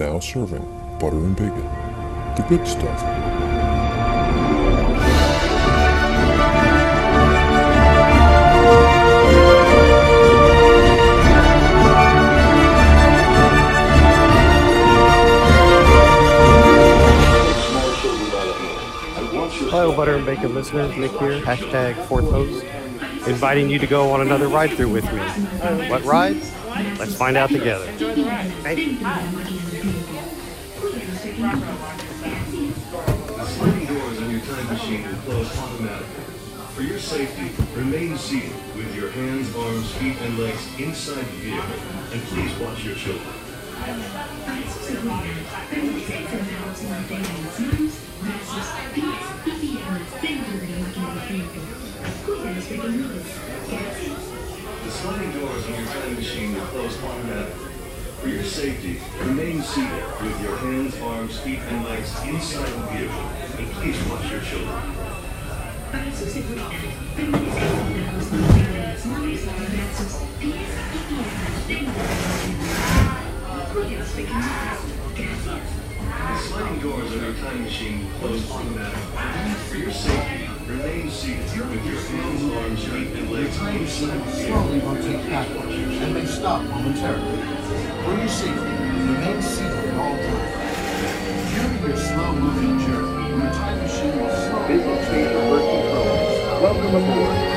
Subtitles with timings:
[0.00, 0.64] Now serving
[0.98, 1.62] butter and bacon.
[2.34, 2.98] The good stuff.
[19.68, 20.96] Hello, Butter and Bacon listeners.
[20.96, 22.64] Nick here, hashtag fourth host,
[23.28, 25.20] inviting you to go on another ride through with me.
[25.90, 26.40] What ride?
[26.98, 27.86] Let's find out together.
[27.86, 28.94] Hey.
[28.94, 29.04] The
[33.46, 36.24] sliding doors on your time machine will close automatically.
[36.74, 41.80] For your safety, remain seated with your hands, arms, feet, and legs inside the vehicle,
[42.12, 43.34] and please watch your children.
[54.84, 57.66] The sliding doors on your time machine will close automatically.
[58.20, 63.28] For your safety, remain seated with your hands, arms, feet, and legs inside the vehicle,
[63.58, 64.82] and please watch your children.
[65.92, 65.98] The
[76.38, 79.54] sliding doors on your time machine will close automatically.
[79.68, 84.32] For your safety, remain seated with your hands, arms, feet, and legs the vehicle.
[84.32, 87.42] slowly rotate backwards and may stop momentarily.
[88.04, 90.60] For your safety, remain seated at all times.
[91.54, 96.62] During your slow-moving journey, your time machine will slowly rotate controls.
[96.62, 97.50] Welcome aboard.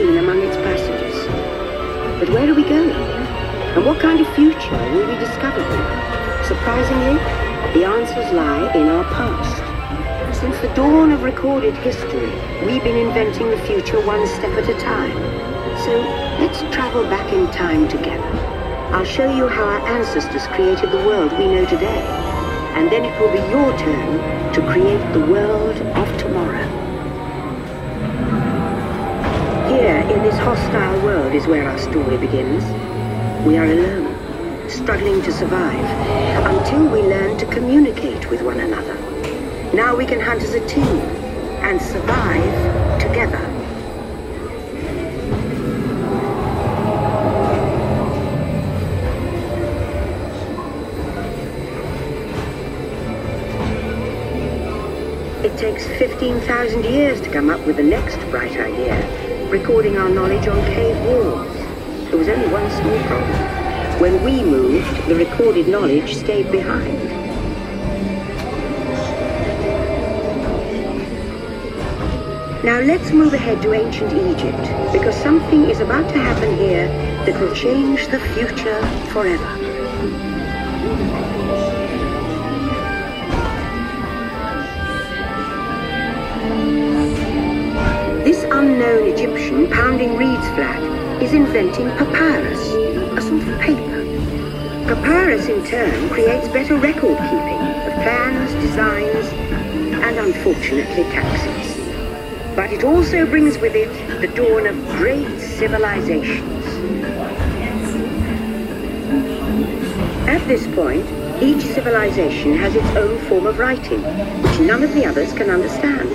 [0.00, 1.28] Been among its passengers.
[2.18, 2.90] But where are we going?
[3.76, 6.44] And what kind of future will we discover there?
[6.44, 7.20] Surprisingly,
[7.74, 10.40] the answers lie in our past.
[10.40, 12.32] Since the dawn of recorded history,
[12.64, 15.12] we've been inventing the future one step at a time.
[15.84, 15.92] So
[16.40, 18.32] let's travel back in time together.
[18.96, 22.02] I'll show you how our ancestors created the world we know today.
[22.74, 26.89] And then it will be your turn to create the world of tomorrow.
[29.80, 32.62] Here, in this hostile world, is where our story begins.
[33.46, 35.86] We are alone, struggling to survive,
[36.44, 38.94] until we learn to communicate with one another.
[39.74, 40.84] Now we can hunt as a team
[41.64, 43.38] and survive together.
[55.42, 59.19] It takes 15,000 years to come up with the next bright idea,
[59.50, 61.52] recording our knowledge on cave walls.
[62.08, 64.00] There was only one small problem.
[64.00, 66.96] When we moved, the recorded knowledge stayed behind.
[72.62, 76.86] Now let's move ahead to ancient Egypt, because something is about to happen here
[77.26, 79.56] that will change the future forever.
[88.22, 89.09] This unknown
[89.80, 90.82] pounding reeds flat
[91.22, 92.60] is inventing papyrus,
[93.16, 94.04] a sort of paper.
[94.86, 99.26] Papyrus in turn creates better record keeping of plans, designs,
[100.04, 101.78] and unfortunately taxes.
[102.54, 103.90] But it also brings with it
[104.20, 106.66] the dawn of great civilizations.
[110.28, 111.06] At this point,
[111.42, 114.02] each civilization has its own form of writing,
[114.42, 116.10] which none of the others can understand.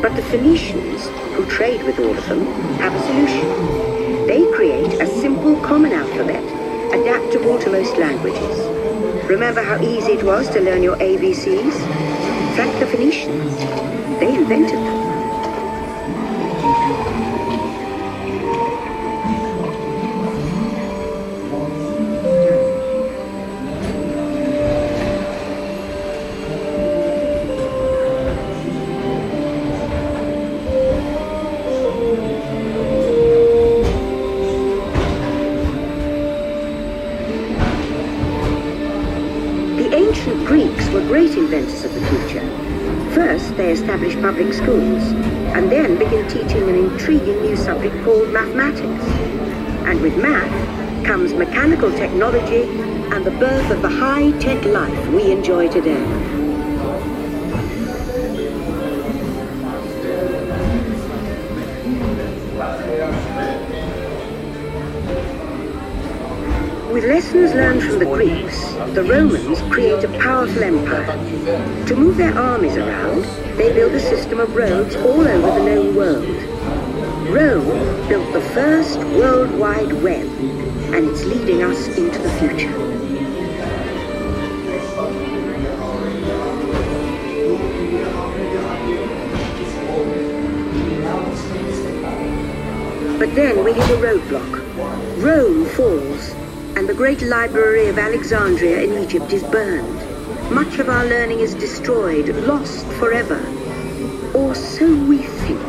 [0.00, 2.44] But the Phoenicians, who trade with all of them,
[2.78, 4.26] have a solution.
[4.26, 6.44] They create a simple common alphabet,
[6.92, 8.58] adaptable to most languages.
[9.26, 11.72] Remember how easy it was to learn your ABCs?
[12.56, 13.56] Thank the Phoenicians.
[14.20, 15.09] They invented them.
[40.00, 42.46] ancient Greeks were great inventors of the future.
[43.14, 45.02] First, they established public schools,
[45.54, 49.04] and then began teaching an intriguing new subject called mathematics.
[49.84, 52.62] And with math comes mechanical technology
[53.12, 56.39] and the birth of the high-tech life we enjoy today.
[66.92, 71.86] With lessons learned from the Greeks, the Romans create a powerful empire.
[71.86, 73.22] To move their armies around,
[73.56, 76.26] they build a system of roads all over the known world.
[77.30, 80.26] Rome built the first worldwide Web,
[80.92, 82.72] and it's leading us into the future.
[93.16, 95.22] But then we hit a roadblock.
[95.22, 96.34] Rome falls,
[96.90, 100.50] the great library of Alexandria in Egypt is burned.
[100.50, 103.38] Much of our learning is destroyed, lost forever.
[104.34, 105.60] Or so we think.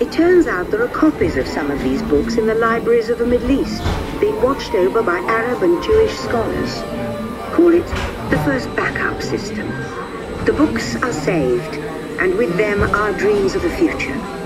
[0.00, 3.18] It turns out there are copies of some of these books in the libraries of
[3.18, 3.82] the Middle East,
[4.18, 6.80] being watched over by Arab and Jewish scholars.
[7.52, 7.86] Call it
[8.30, 9.68] the first backup system.
[10.46, 11.74] The books are saved,
[12.18, 14.39] and with them our dreams of the future.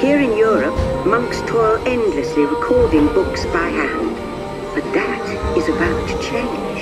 [0.00, 0.74] Here in Europe,
[1.04, 4.16] monks toil endlessly recording books by hand.
[4.74, 5.20] But that
[5.58, 6.80] is about to change.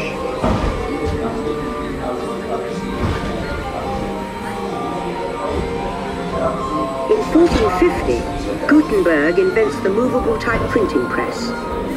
[7.10, 11.48] In 1450, Gutenberg invents the movable type printing press.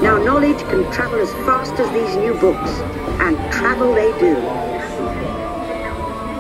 [0.01, 2.71] Now knowledge can travel as fast as these new books,
[3.21, 4.33] and travel they do.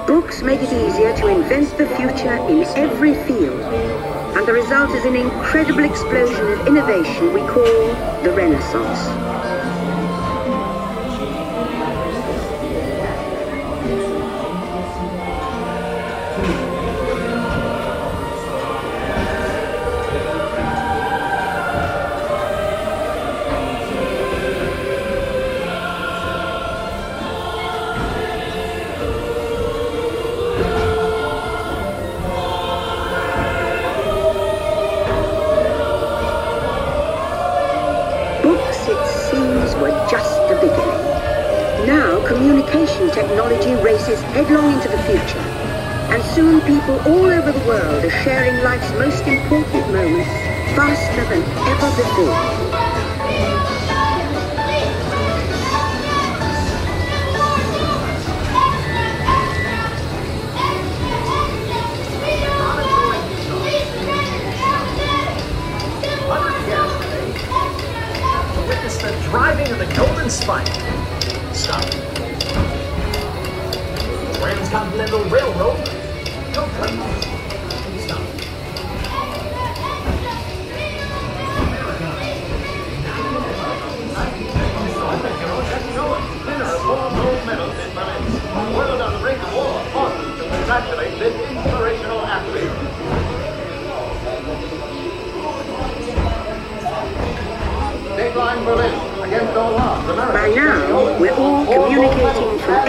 [0.07, 4.20] Books make it easier to invent the future in every field.
[4.41, 7.61] And the result is an incredible explosion of innovation we call
[8.23, 9.70] the Renaissance.
[43.09, 45.39] Technology races headlong into the future.
[46.13, 50.29] And soon people all over the world are sharing life's most important moments
[50.75, 52.70] faster than ever before.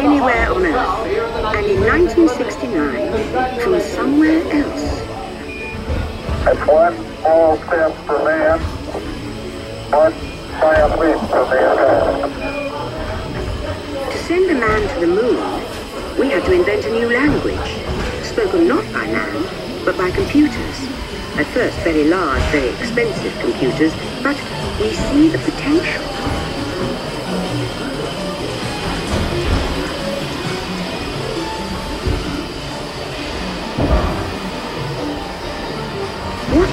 [0.03, 1.55] Anywhere on Earth.
[1.55, 5.01] And in 1969, from somewhere else.
[6.45, 8.59] It's one small step for man,
[9.93, 10.13] one
[10.59, 12.33] giant leap for mankind.
[14.11, 17.71] To send a man to the moon, we had to invent a new language,
[18.25, 20.79] spoken not by man, but by computers.
[21.37, 24.37] At first, very large, very expensive computers, but
[24.81, 26.32] we see the potential.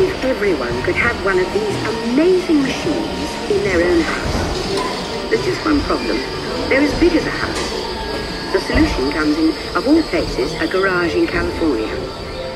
[0.01, 1.75] If everyone could have one of these
[2.13, 5.29] amazing machines in their own house?
[5.29, 6.18] There's just one problem.
[6.70, 8.53] They're as big as a house.
[8.53, 11.94] The solution comes in, of all places, a garage in California.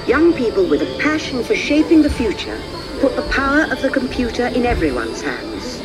[0.07, 2.59] Young people with a passion for shaping the future
[3.00, 5.81] put the power of the computer in everyone's hands.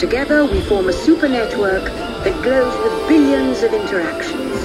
[0.00, 1.84] Together we form a super network
[2.24, 4.56] that glows with billions of interactions.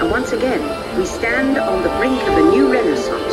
[0.00, 0.60] And once again,
[0.98, 3.23] we stand on the brink of a new renaissance.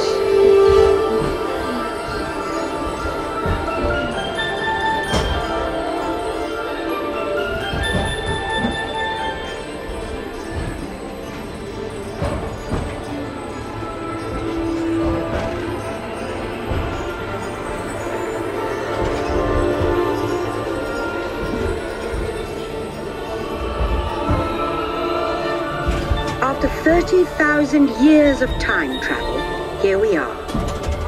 [27.01, 29.41] 30,000 years of time travel,
[29.81, 30.36] here we are.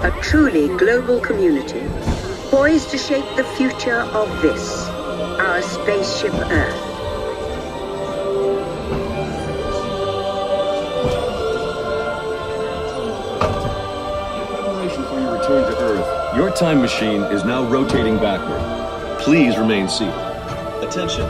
[0.03, 1.83] A truly global community,
[2.50, 4.88] poised to shape the future of this,
[5.38, 6.81] our spaceship Earth.
[14.50, 16.35] Preparation for your return to Earth.
[16.35, 19.19] Your time machine is now rotating backward.
[19.19, 20.15] Please remain seated.
[20.81, 21.27] Attention.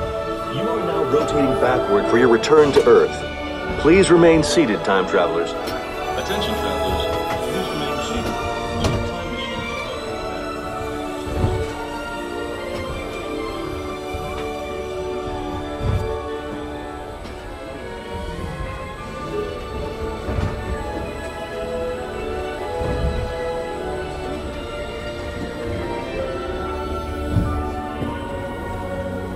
[0.56, 3.33] You are now rotating backward for your return to Earth.
[3.80, 5.52] Please remain seated, time travelers.
[5.52, 7.06] Attention, travelers.
[7.44, 8.26] Please remain seated.
[8.84, 9.64] Your time machine.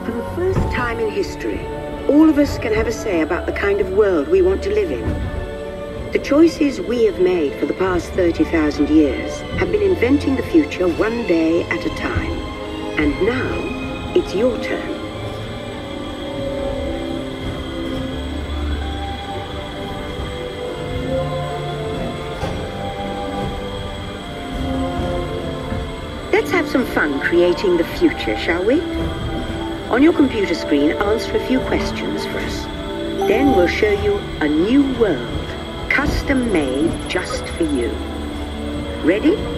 [0.05, 1.59] For the first time in history,
[2.09, 4.73] all of us can have a say about the kind of world we want to
[4.73, 5.03] live in.
[6.13, 10.87] The choices we have made for the past 30,000 years have been inventing the future
[10.87, 12.31] one day at a time.
[12.97, 14.93] And now, it's your turn.
[26.31, 28.79] Let's have some fun creating the future, shall we?
[29.89, 32.65] On your computer screen, answer a few questions for us.
[33.29, 35.47] Then we'll show you a new world,
[35.89, 37.87] custom made just for you.
[39.01, 39.56] Ready?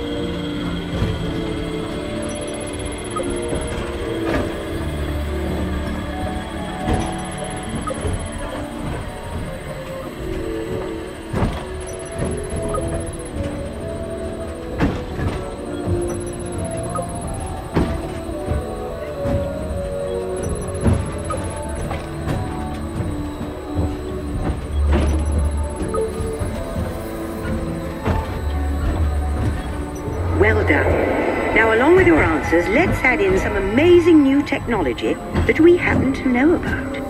[33.80, 35.14] Amazing new technology
[35.48, 37.09] that we happen to know about.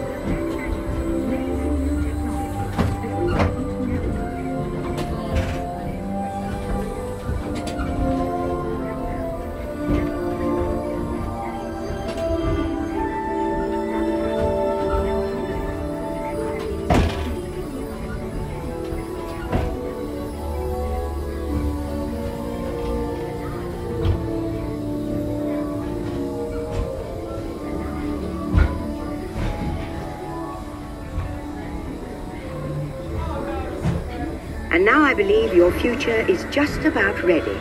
[34.71, 37.57] And now I believe your future is just about ready.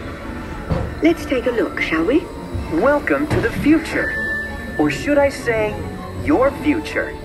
[1.02, 2.18] Let's take a look, shall we?
[2.70, 4.14] Welcome to the future.
[4.78, 5.74] Or should I say,
[6.22, 7.16] your future.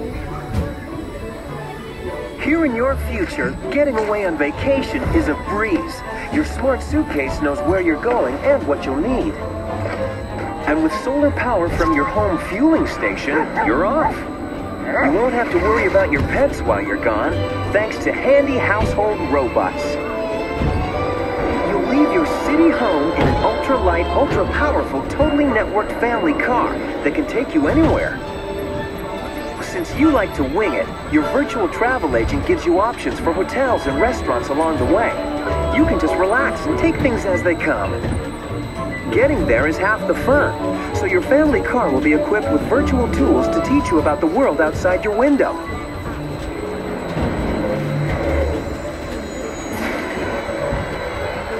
[2.41, 6.01] Here in your future, getting away on vacation is a breeze.
[6.33, 9.33] Your smart suitcase knows where you're going and what you'll need.
[10.65, 13.35] And with solar power from your home fueling station,
[13.65, 14.32] you're off.
[14.83, 17.31] You won't have to worry about your pets while you're gone,
[17.71, 19.81] thanks to handy household robots.
[21.69, 27.25] You'll leave your city home in an ultra-light, ultra-powerful, totally networked family car that can
[27.27, 28.19] take you anywhere.
[29.63, 33.85] Since you like to wing it, your virtual travel agent gives you options for hotels
[33.85, 35.11] and restaurants along the way.
[35.77, 37.93] You can just relax and take things as they come.
[39.11, 40.51] Getting there is half the fun,
[41.03, 44.25] so your family car will be equipped with virtual tools to teach you about the
[44.25, 45.51] world outside your window.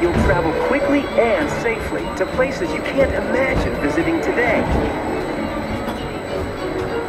[0.02, 4.64] You'll travel quickly and safely to places you can't imagine visiting today.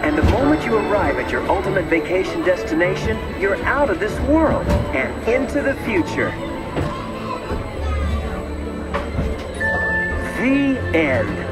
[0.03, 4.67] And the moment you arrive at your ultimate vacation destination, you're out of this world
[4.67, 6.33] and into the future.
[10.41, 11.44] The end.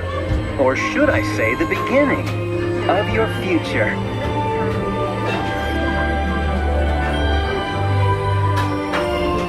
[0.58, 2.28] Or should I say the beginning
[2.88, 3.94] of your future.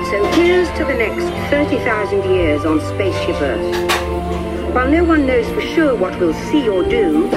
[0.10, 4.74] So here's to the next 30,000 years on Spaceship Earth.
[4.74, 7.29] While no one knows for sure what we'll see or do,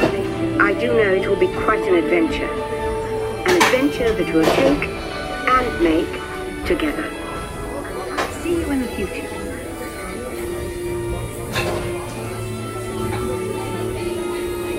[0.60, 2.50] I do know it will be quite an adventure.
[3.46, 4.88] An adventure that we'll take
[5.48, 7.10] and make together.
[8.42, 9.45] See you in the future.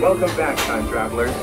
[0.01, 1.33] Welcome back, time travelers.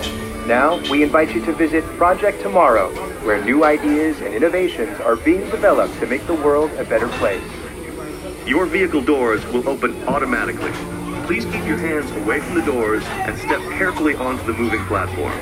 [0.46, 2.90] Now, we invite you to visit Project Tomorrow,
[3.24, 7.42] where new ideas and innovations are being developed to make the world a better place.
[8.46, 10.70] Your vehicle doors will open automatically.
[11.26, 15.32] Please keep your hands away from the doors and step carefully onto the moving platform.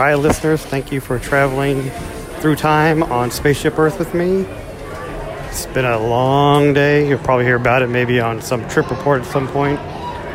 [0.00, 0.64] Hi, listeners.
[0.64, 1.90] Thank you for traveling
[2.40, 4.46] through time on Spaceship Earth with me.
[5.50, 7.06] It's been a long day.
[7.06, 9.78] You'll probably hear about it maybe on some trip report at some point.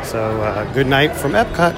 [0.06, 1.74] So, uh, good night from Epcot.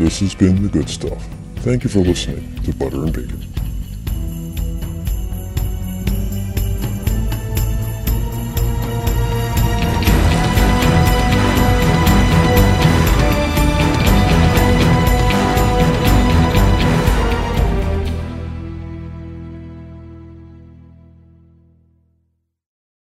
[0.00, 1.24] This has been the good stuff.
[1.58, 3.51] Thank you for listening to Butter and Bacon.